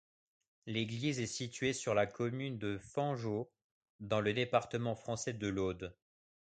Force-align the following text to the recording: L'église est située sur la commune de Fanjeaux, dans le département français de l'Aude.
L'église 0.65 1.19
est 1.19 1.27
située 1.27 1.73
sur 1.73 1.93
la 1.93 2.07
commune 2.07 2.57
de 2.57 2.79
Fanjeaux, 2.79 3.51
dans 3.99 4.19
le 4.19 4.33
département 4.33 4.95
français 4.95 5.33
de 5.33 5.47
l'Aude. 5.47 5.95